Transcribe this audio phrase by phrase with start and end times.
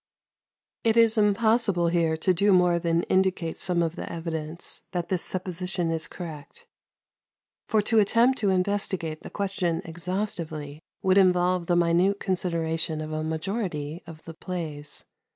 [0.81, 0.89] 122.
[0.99, 5.21] It is impossible here to do more than indicate some of the evidence that this
[5.21, 6.65] supposition is correct,
[7.67, 13.23] for to attempt to investigate the question exhaustively would involve the minute consideration of a
[13.23, 15.05] majority of the plays.